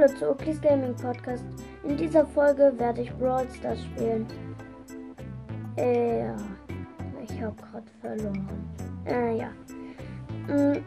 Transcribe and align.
Hallo 0.00 0.14
zu 0.14 0.30
Okis 0.30 0.58
Gaming 0.62 0.96
Podcast. 0.96 1.44
In 1.84 1.94
dieser 1.94 2.24
Folge 2.24 2.72
werde 2.78 3.02
ich 3.02 3.12
Brawl 3.16 3.46
Stars 3.50 3.84
spielen. 3.84 4.26
Äh, 5.76 6.20
ja. 6.20 6.36
Ich 7.22 7.42
habe 7.42 7.54
gerade 7.56 7.86
verloren. 8.00 8.48
Äh, 9.04 9.36
ja. 9.36 9.50
Mm, 10.48 10.82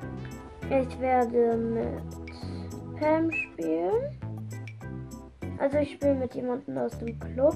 ich 0.67 0.99
werde 0.99 1.55
mit 1.57 2.99
Pam 2.99 3.31
spielen. 3.31 4.19
Also 5.59 5.77
ich 5.77 5.91
spiele 5.91 6.15
mit 6.15 6.33
jemandem 6.33 6.79
aus 6.79 6.97
dem 6.97 7.19
Club. 7.19 7.55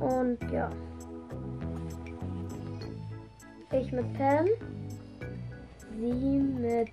Und 0.00 0.38
ja. 0.52 0.68
Ich 3.70 3.90
mit 3.92 4.12
Pam. 4.12 4.46
Sie 5.98 6.38
mit 6.38 6.90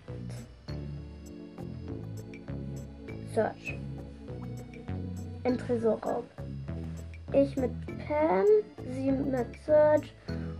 Search. 3.39 3.79
Im 5.45 5.57
Tresorraum. 5.57 6.25
Ich 7.31 7.55
mit 7.55 7.71
Pam, 8.05 8.45
sie 8.91 9.11
mit 9.13 9.47
Search 9.65 10.13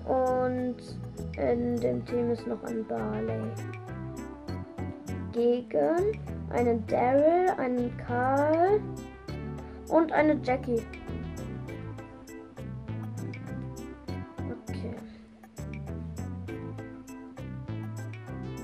und 0.05 0.77
in 1.37 1.75
dem 1.75 2.05
Team 2.05 2.31
ist 2.31 2.47
noch 2.47 2.63
ein 2.63 2.87
Barley. 2.87 3.51
Gegen 5.33 6.21
einen 6.51 6.87
Daryl, 6.87 7.49
einen 7.57 7.91
Karl 7.97 8.79
und 9.89 10.13
eine 10.13 10.39
Jackie. 10.41 10.81
Okay. 14.69 14.95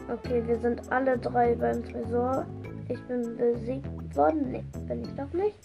Okay, 0.10 0.48
wir 0.48 0.58
sind 0.60 0.90
alle 0.90 1.18
drei 1.18 1.54
beim 1.56 1.84
Tresor. 1.84 2.46
Ich 2.88 3.02
bin 3.08 3.36
besiegt 3.36 4.05
worden. 4.16 4.52
Nee, 4.52 4.64
bin 4.88 5.04
ich 5.04 5.14
doch 5.16 5.32
nicht. 5.34 5.60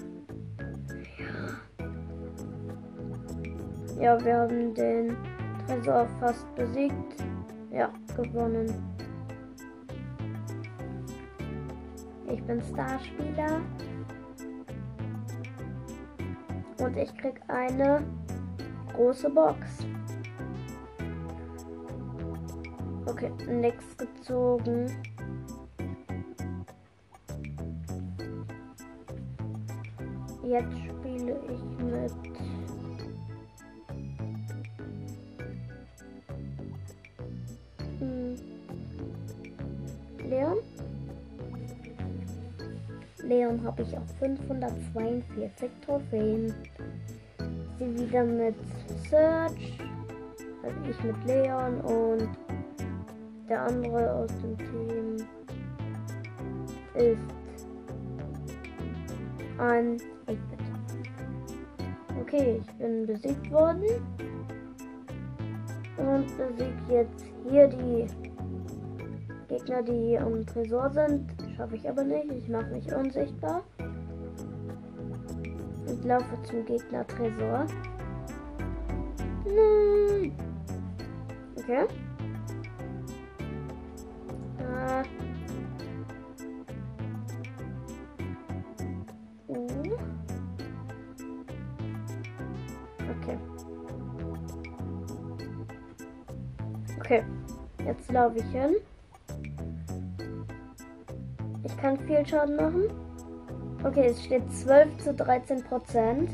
Ja. 4.00 4.24
Wir 4.24 4.36
haben 4.36 4.74
den 4.74 5.16
Tresor 5.66 6.08
fast 6.18 6.54
besiegt. 6.54 7.24
Ja, 7.70 7.92
gewonnen. 8.16 8.72
Ich 12.32 12.42
bin 12.44 12.60
Starspieler. 12.62 13.60
Und 16.78 16.96
ich 16.96 17.14
krieg 17.18 17.40
eine 17.48 18.02
große 18.94 19.28
Box. 19.30 19.86
Okay, 23.06 23.30
nichts 23.48 23.96
gezogen. 23.96 24.86
Jetzt 30.50 30.78
spiele 30.78 31.38
ich 31.46 31.84
mit 31.84 32.12
hm. 38.00 38.34
Leon. 40.28 40.58
Leon 43.22 43.62
habe 43.62 43.82
ich 43.82 43.96
auf 43.96 44.02
542 44.18 45.70
Trophäen. 45.86 46.52
Sie 47.78 47.98
wieder 48.00 48.24
mit 48.24 48.56
Search. 49.08 49.78
Also 50.64 50.76
ich 50.90 51.00
mit 51.04 51.24
Leon 51.26 51.80
und 51.82 52.28
der 53.48 53.66
andere 53.66 54.14
aus 54.14 54.30
dem 54.42 54.58
Team 54.58 55.16
ist 56.96 57.40
ein 60.30 60.38
8-Bit. 60.38 62.20
Okay, 62.20 62.60
ich 62.60 62.74
bin 62.74 63.06
besiegt 63.06 63.50
worden. 63.50 63.84
Und 65.96 66.26
besiegt 66.36 66.88
jetzt 66.88 67.24
hier 67.48 67.68
die 67.68 68.06
Gegner, 69.48 69.82
die 69.82 70.18
am 70.18 70.46
Tresor 70.46 70.90
sind. 70.90 71.30
Schaffe 71.56 71.76
ich 71.76 71.88
aber 71.88 72.04
nicht. 72.04 72.30
Ich 72.32 72.48
mache 72.48 72.70
mich 72.70 72.92
unsichtbar. 72.94 73.62
Und 75.86 76.04
laufe 76.04 76.40
zum 76.44 76.64
Gegner 76.64 77.06
Tresor. 77.06 77.66
Okay. 81.56 81.86
Ah. 84.58 85.02
Okay. 97.00 97.24
Jetzt 97.84 98.12
laufe 98.12 98.38
ich 98.38 98.44
hin. 98.44 98.76
Ich 101.64 101.76
kann 101.76 101.98
viel 102.06 102.24
Schaden 102.26 102.56
machen. 102.56 102.84
Okay, 103.82 104.08
es 104.08 104.22
steht 104.22 104.52
12 104.52 104.98
zu 104.98 105.14
13 105.14 105.64
Prozent. 105.64 106.30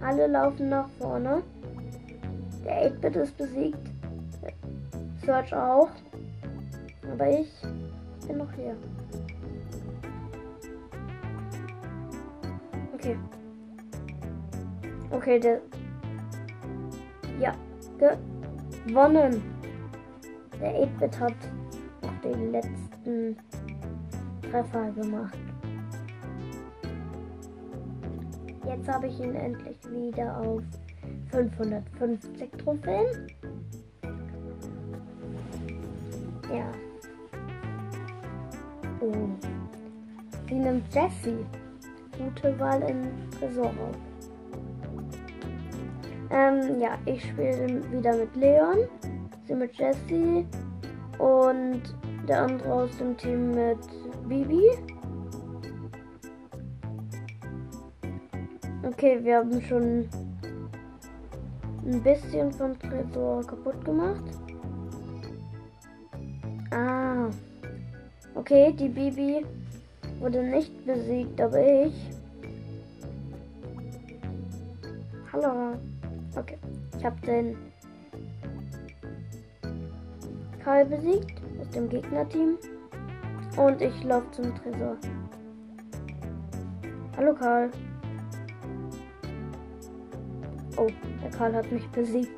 Alle 0.00 0.26
laufen 0.26 0.68
nach 0.68 0.88
vorne. 0.98 1.42
Der 2.64 2.90
8-Bit 2.90 3.16
ist 3.16 3.36
besiegt. 3.38 3.78
Search 5.24 5.54
auch. 5.54 5.88
Aber 7.10 7.30
ich 7.30 7.50
bin 8.26 8.38
noch 8.38 8.52
hier. 8.52 8.76
Okay. 12.94 13.16
Okay, 15.24 15.40
der. 15.40 15.62
Ja, 17.40 17.54
gewonnen. 17.96 19.42
Der 20.60 20.86
8-Bit 20.86 21.18
hat 21.18 21.34
noch 22.02 22.20
den 22.20 22.52
letzten 22.52 23.38
Treffer 24.42 24.90
gemacht. 24.90 25.38
Jetzt 28.66 28.86
habe 28.86 29.06
ich 29.06 29.18
ihn 29.18 29.34
endlich 29.34 29.78
wieder 29.90 30.38
auf 30.40 30.60
550 31.30 32.50
Trophäen. 32.62 33.26
Ja. 36.52 36.70
Oh. 39.00 39.28
Sie 40.50 40.54
nimmt 40.54 40.84
Jessie. 40.94 41.46
Gute 42.18 42.60
Wahl 42.60 42.82
im 42.82 43.30
Tresorraum. 43.30 44.13
Ähm, 46.34 46.80
ja, 46.80 46.98
ich 47.04 47.22
spiele 47.22 47.80
wieder 47.92 48.16
mit 48.16 48.34
Leon, 48.34 48.88
sie 49.46 49.54
mit 49.54 49.72
Jessie 49.74 50.44
und 51.18 51.82
der 52.28 52.42
andere 52.42 52.72
aus 52.72 52.90
dem 52.98 53.16
Team 53.16 53.52
mit 53.52 53.78
Bibi. 54.28 54.68
Okay, 58.82 59.20
wir 59.22 59.36
haben 59.36 59.62
schon 59.62 60.08
ein 61.86 62.02
bisschen 62.02 62.50
vom 62.50 62.76
Tresor 62.80 63.46
kaputt 63.46 63.84
gemacht. 63.84 64.24
Ah. 66.72 67.28
Okay, 68.34 68.72
die 68.72 68.88
Bibi 68.88 69.46
wurde 70.18 70.42
nicht 70.42 70.84
besiegt, 70.84 71.40
aber 71.40 71.84
ich. 71.84 71.94
Hallo. 75.32 75.76
Okay, 76.36 76.58
ich 76.98 77.04
habe 77.04 77.20
den 77.20 77.56
Karl 80.64 80.84
besiegt 80.86 81.40
aus 81.60 81.70
dem 81.70 81.88
Gegnerteam 81.88 82.58
und 83.56 83.80
ich 83.80 84.02
laufe 84.02 84.30
zum 84.32 84.54
Tresor. 84.56 84.96
Hallo 87.16 87.34
Karl. 87.34 87.70
Oh, 90.76 90.88
der 91.22 91.30
Karl 91.30 91.54
hat 91.54 91.70
mich 91.70 91.86
besiegt. 91.90 92.32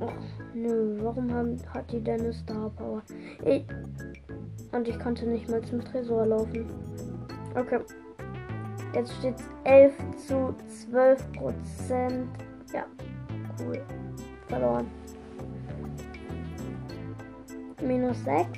Oh, 0.00 0.08
nö, 0.54 0.98
warum 1.02 1.34
haben, 1.34 1.56
hat 1.74 1.92
die 1.92 2.00
denn 2.00 2.20
eine 2.20 2.32
Star 2.32 2.70
Power? 2.70 3.02
Ich, 3.44 3.66
und 4.72 4.86
ich 4.86 4.98
konnte 4.98 5.26
nicht 5.26 5.48
mal 5.48 5.62
zum 5.62 5.84
Tresor 5.84 6.26
laufen. 6.26 6.66
Okay. 7.54 7.80
Jetzt 8.94 9.12
steht 9.18 9.36
es 9.36 9.48
11 9.64 9.94
zu 10.26 10.54
12 10.90 11.32
Prozent. 11.32 12.28
Ja, 12.72 12.84
cool. 13.60 13.80
Verloren. 14.48 14.86
Minus 17.82 18.22
6. 18.24 18.48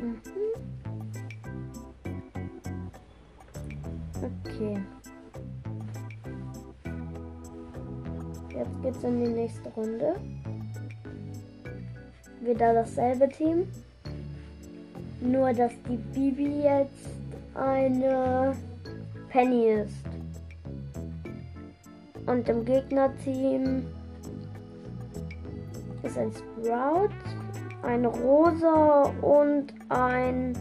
Mhm. 0.00 0.20
Okay. 4.44 4.95
Jetzt 8.56 8.82
geht's 8.82 9.04
in 9.04 9.22
die 9.22 9.30
nächste 9.30 9.68
Runde. 9.70 10.14
Wieder 12.40 12.72
dasselbe 12.72 13.28
Team. 13.28 13.66
Nur, 15.20 15.52
dass 15.52 15.72
die 15.88 15.96
Bibi 15.96 16.62
jetzt 16.62 17.10
eine 17.54 18.56
Penny 19.28 19.66
ist. 19.66 19.94
Und 22.26 22.48
im 22.48 22.64
Gegnerteam 22.64 23.84
ist 26.02 26.16
ein 26.16 26.32
Sprout, 26.32 27.10
ein 27.82 28.04
Rosa 28.06 29.12
und 29.20 29.66
ein 29.90 30.54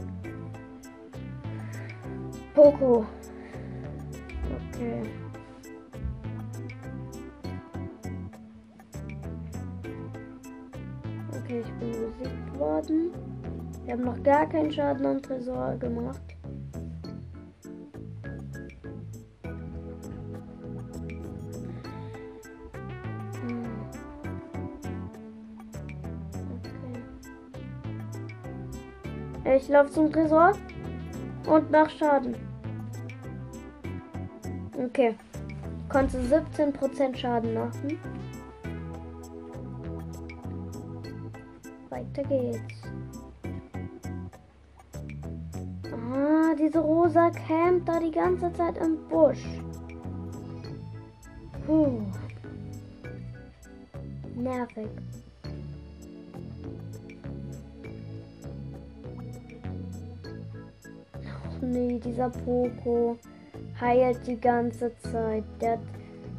Poco. 2.53 3.05
Okay. 4.73 5.24
Okay, 11.45 11.59
ich 11.59 11.73
bin 11.73 11.91
besiegt 11.91 12.57
worden. 12.57 13.11
Wir 13.83 13.93
haben 13.93 14.03
noch 14.03 14.23
gar 14.23 14.49
keinen 14.49 14.71
Schaden 14.71 15.05
am 15.05 15.21
Tresor 15.21 15.75
gemacht. 15.75 16.19
Ich 29.55 29.69
laufe 29.69 29.91
zum 29.91 30.11
Tresor 30.11 30.53
und 31.47 31.69
mach 31.69 31.91
Schaden. 31.91 32.35
Okay. 34.75 35.15
Konnte 35.89 36.17
17% 36.17 37.15
Schaden 37.15 37.53
machen. 37.53 37.99
Weiter 42.15 42.29
geht's. 42.29 42.81
Ah, 45.91 46.55
diese 46.57 46.79
Rosa 46.79 47.29
campt 47.29 47.87
da 47.87 47.99
die 47.99 48.11
ganze 48.11 48.51
Zeit 48.53 48.77
im 48.77 48.97
Busch. 49.09 49.43
Puh. 51.65 52.01
Nervig. 54.35 54.87
Ach 61.13 61.61
nee, 61.61 61.99
dieser 61.99 62.29
Poco 62.29 63.17
heilt 63.81 64.25
die 64.25 64.39
ganze 64.39 64.95
Zeit. 64.99 65.43
Der 65.59 65.73
hat, 65.73 65.79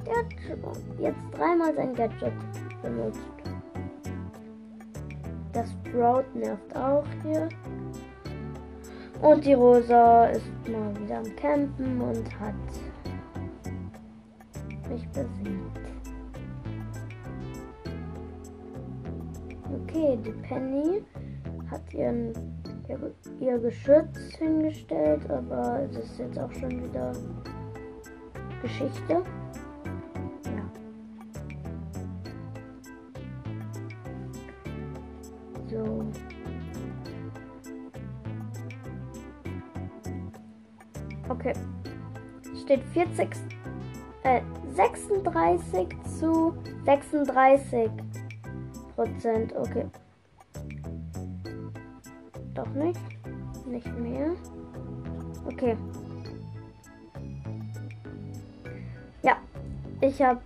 der 0.06 0.16
hat 0.16 0.26
jetzt 0.98 1.38
dreimal 1.38 1.74
sein 1.74 1.94
Gadget 1.94 2.32
benutzt. 2.82 3.35
Sprout 5.96 6.24
nervt 6.34 6.76
auch 6.76 7.06
hier. 7.22 7.48
Und 9.22 9.42
die 9.46 9.54
Rosa 9.54 10.26
ist 10.26 10.50
mal 10.68 10.94
wieder 11.00 11.18
am 11.18 11.36
Campen 11.36 11.98
und 12.02 12.38
hat 12.38 12.54
mich 14.90 15.08
besiegt. 15.08 15.80
Okay, 19.72 20.18
die 20.22 20.32
Penny 20.46 21.02
hat 21.70 21.94
ihren, 21.94 22.34
ihr, 22.90 23.14
ihr 23.40 23.58
Geschütz 23.58 24.36
hingestellt, 24.38 25.22
aber 25.30 25.80
es 25.80 25.96
ist 25.96 26.18
jetzt 26.18 26.38
auch 26.38 26.52
schon 26.52 26.84
wieder 26.84 27.12
Geschichte. 28.60 29.22
Okay. 41.28 41.52
Steht 42.62 42.82
40, 42.92 43.28
äh, 44.22 44.40
36 44.74 45.88
zu 46.18 46.54
36 46.84 47.90
Prozent. 48.94 49.54
Okay. 49.56 49.86
Doch 52.54 52.68
nicht. 52.74 53.00
Nicht 53.66 53.98
mehr. 53.98 54.32
Okay. 55.46 55.76
Ja. 59.22 59.36
Ich 60.00 60.22
habe 60.22 60.40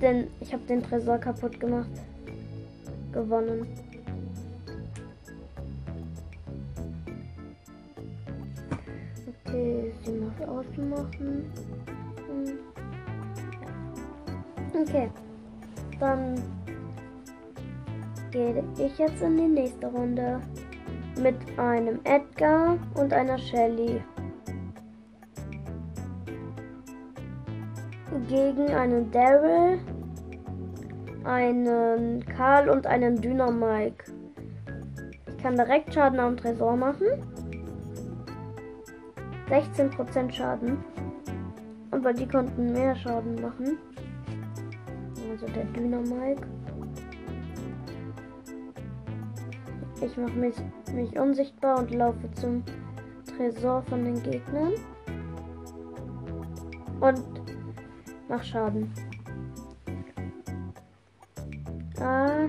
den, 0.00 0.28
ich 0.40 0.52
habe 0.52 0.64
den 0.64 0.82
Tresor 0.82 1.18
kaputt 1.18 1.58
gemacht. 1.60 1.90
Gewonnen. 3.12 3.66
Okay, 9.58 9.92
sie 10.04 10.12
macht 10.12 10.48
ausmachen. 10.48 11.52
Hm. 12.28 12.58
Okay. 14.80 15.10
Dann 15.98 16.40
gehe 18.30 18.62
ich 18.78 18.96
jetzt 18.98 19.20
in 19.20 19.36
die 19.36 19.48
nächste 19.48 19.88
Runde 19.88 20.40
mit 21.20 21.34
einem 21.58 21.98
Edgar 22.04 22.78
und 22.94 23.12
einer 23.12 23.36
Shelly. 23.36 24.00
Gegen 28.28 28.70
einen 28.70 29.10
Daryl, 29.10 29.80
einen 31.24 32.24
Karl 32.26 32.68
und 32.68 32.86
einen 32.86 33.20
Dynamike. 33.20 34.12
Ich 35.26 35.42
kann 35.42 35.56
direkt 35.56 35.92
Schaden 35.92 36.20
am 36.20 36.36
Tresor 36.36 36.76
machen. 36.76 37.06
16% 39.50 40.30
Schaden. 40.30 40.78
Aber 41.90 42.12
die 42.12 42.26
konnten 42.26 42.72
mehr 42.72 42.94
Schaden 42.94 43.40
machen. 43.40 43.78
Also 45.30 45.46
der 45.46 45.64
Dynamike. 45.64 46.46
Ich 50.00 50.16
mache 50.16 50.32
mich, 50.32 50.54
mich 50.94 51.18
unsichtbar 51.18 51.80
und 51.80 51.92
laufe 51.92 52.30
zum 52.34 52.62
Tresor 53.36 53.82
von 53.82 54.04
den 54.04 54.22
Gegnern. 54.22 54.74
Und 57.00 57.22
mach 58.28 58.42
Schaden. 58.42 58.92
Ah. 62.00 62.48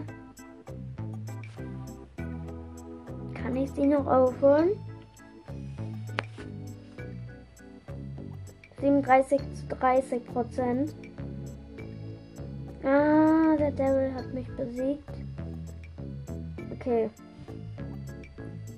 Kann 3.34 3.56
ich 3.56 3.72
sie 3.72 3.88
noch 3.88 4.06
aufholen? 4.06 4.72
37 8.82 9.42
zu 9.56 9.76
30 9.76 10.26
Prozent. 10.26 10.96
Ah, 12.84 13.56
der 13.58 13.72
Devil 13.72 14.14
hat 14.14 14.34
mich 14.34 14.48
besiegt. 14.56 15.10
Okay. 16.74 17.10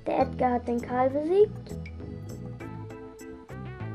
Der 0.08 0.22
Edgar 0.22 0.54
hat 0.54 0.68
den 0.68 0.82
Karl 0.82 1.10
besiegt. 1.12 1.76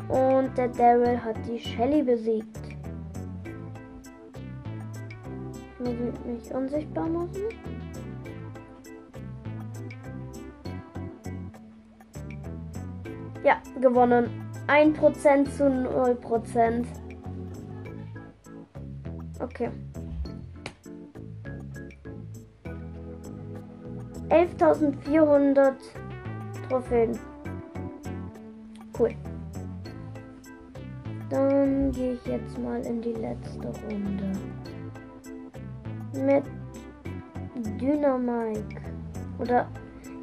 Und 0.09 0.57
der 0.57 0.69
Daryl 0.69 1.21
hat 1.21 1.37
die 1.49 1.59
Shelly 1.59 2.03
besiegt. 2.03 2.57
Ich 5.75 5.81
muss 5.81 6.25
mich 6.25 6.55
unsichtbar 6.55 7.09
machen. 7.09 7.33
Ja, 13.43 13.61
gewonnen. 13.81 14.46
1% 14.67 15.51
zu 15.57 15.65
0%. 15.65 16.85
Okay. 19.41 19.71
11.400 24.29 25.75
Trophäen. 26.69 27.19
Cool. 28.99 29.11
Dann 31.31 31.93
gehe 31.93 32.15
ich 32.15 32.27
jetzt 32.27 32.59
mal 32.59 32.81
in 32.87 33.01
die 33.01 33.13
letzte 33.13 33.69
Runde. 33.69 34.33
Mit 36.15 36.45
Dynamike. 37.81 38.81
Oder 39.39 39.69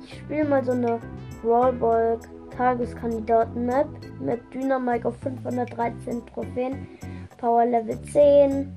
ich 0.04 0.20
spiele 0.20 0.46
mal 0.46 0.64
so 0.66 0.72
eine 0.72 1.00
Brawlball 1.42 2.20
Tageskandidaten-Map 2.58 3.88
mit 4.20 4.54
Dynamike 4.54 5.08
auf 5.08 5.18
513 5.18 6.26
Trophäen, 6.28 6.88
Power 7.38 7.66
Level 7.66 8.02
10, 8.04 8.72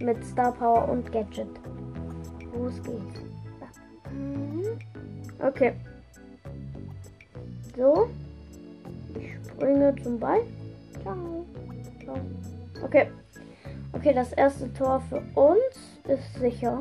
mit 0.00 0.24
Star 0.24 0.52
Power 0.52 0.88
und 0.88 1.10
Gadget. 1.12 1.48
Los 2.54 2.82
geht's. 2.82 3.20
Okay. 5.38 5.74
So. 7.76 8.08
Ich 9.14 9.34
springe 9.48 9.94
zum 10.02 10.18
Ball. 10.18 10.40
Ciao. 11.02 11.44
Ciao. 12.04 12.16
Okay. 12.82 13.08
Okay, 13.92 14.12
das 14.12 14.32
erste 14.32 14.72
Tor 14.74 15.02
für 15.08 15.22
uns 15.34 15.98
ist 16.08 16.34
sicher. 16.38 16.78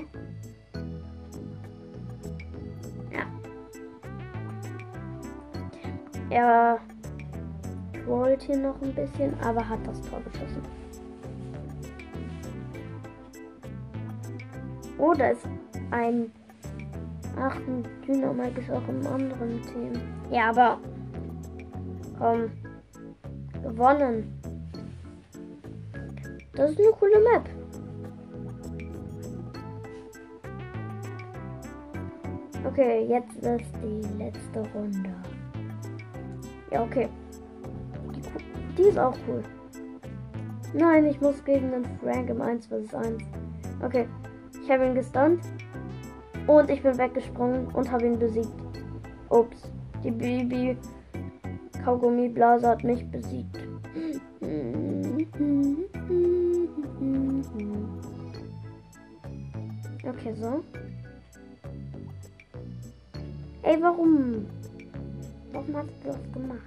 Er 6.35 6.79
wollte 8.05 8.47
hier 8.47 8.57
noch 8.57 8.75
ein 8.81 8.93
bisschen, 8.93 9.39
aber 9.39 9.69
hat 9.69 9.79
das 9.87 10.01
Tor 10.01 10.19
geschossen. 10.19 10.61
Oh, 14.97 15.13
da 15.13 15.29
ist 15.29 15.47
ein. 15.91 16.29
Ach, 17.39 17.55
ein 17.55 17.87
Dynamik 18.05 18.57
ist 18.57 18.69
auch 18.69 18.85
im 18.89 19.07
anderen 19.07 19.61
Team. 19.61 19.93
Ja, 20.29 20.49
aber. 20.49 20.77
Komm. 22.19 22.51
Gewonnen. 23.63 24.37
Das 26.51 26.71
ist 26.71 26.79
eine 26.81 26.89
coole 26.89 27.19
Map. 27.31 27.49
Okay, 32.65 33.05
jetzt 33.07 33.37
ist 33.37 33.71
die 33.81 34.17
letzte 34.17 34.59
Runde. 34.73 35.15
Ja, 36.72 36.84
okay. 36.84 37.10
Die, 38.15 38.22
die 38.77 38.89
ist 38.89 39.00
auch 39.00 39.15
cool. 39.27 39.43
Nein, 40.74 41.05
ich 41.05 41.22
muss 41.22 41.43
gegen 41.45 41.72
den 41.72 41.86
Frank 42.03 42.29
im 42.29 42.41
1 42.41 42.67
vs 42.67 42.93
1. 42.93 43.24
Okay, 43.81 44.07
ich 44.63 44.69
habe 44.69 44.86
ihn 44.86 44.95
gestunt. 44.95 45.41
Und 46.48 46.69
ich 46.69 46.84
bin 46.84 46.98
weggesprungen 46.98 47.67
und 47.67 47.91
habe 47.91 48.05
ihn 48.05 48.19
besiegt. 48.19 48.50
Ups, 49.29 49.72
die 50.03 50.12
Baby 50.12 50.77
Kaugummi 51.84 52.29
Blase 52.29 52.67
hat 52.67 52.84
mich 52.84 53.05
besiegt. 53.10 53.57
Okay, 60.03 60.34
so. 60.36 60.63
Ey, 63.63 63.81
warum? 63.81 64.45
Warum 65.55 65.74
hast 65.77 65.88
du 66.03 66.07
das 66.07 66.33
gemacht? 66.33 66.59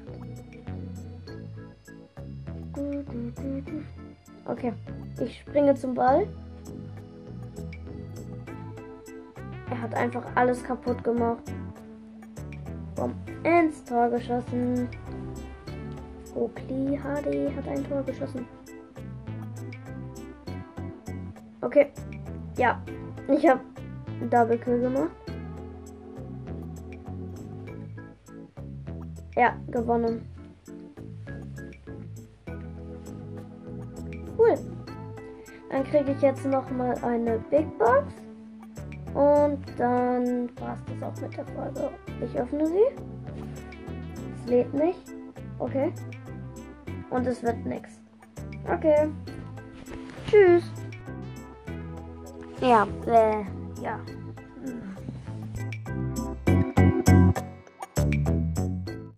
Okay, 4.47 4.73
ich 5.21 5.41
springe 5.41 5.75
zum 5.75 5.93
Ball. 5.93 6.27
Er 9.69 9.83
hat 9.83 9.95
einfach 9.95 10.25
alles 10.35 10.65
kaputt 10.65 11.05
gemacht. 11.05 11.43
Bom, 12.97 13.13
ins 13.45 13.85
Tor 13.85 14.09
geschossen. 14.09 14.89
Oakley 16.35 16.97
HD 16.97 17.55
hat 17.55 17.69
ein 17.69 17.87
Tor 17.87 18.03
geschossen. 18.05 18.47
Okay. 21.61 21.93
Ja. 22.57 22.81
Ich 23.29 23.47
habe 23.47 23.61
Double 24.31 24.57
Kill 24.57 24.81
gemacht. 24.81 25.28
Ja, 29.39 29.55
gewonnen. 29.69 30.29
Cool. 34.37 34.59
Dann 35.71 35.85
kriege 35.85 36.11
ich 36.11 36.21
jetzt 36.23 36.45
noch 36.45 36.69
mal 36.73 36.97
eine 37.05 37.39
Big 37.49 37.67
Box. 37.79 38.13
Und 39.15 39.61
dann 39.79 40.51
war 40.59 40.75
es 40.75 41.01
das 41.01 41.03
auch 41.03 41.23
mit 41.23 41.37
der 41.37 41.47
Folge. 41.47 41.91
Ich 42.21 42.37
öffne 42.37 42.67
sie. 42.67 42.85
Es 44.43 44.51
lädt 44.51 44.75
nicht. 44.75 45.15
Okay. 45.61 45.93
Und 47.11 47.25
es 47.25 47.41
wird 47.41 47.65
nichts. 47.65 48.01
Okay. 48.69 49.09
Tschüss. 50.27 50.65
Ja, 52.61 52.89
äh, 53.07 53.45
ja. 53.81 54.01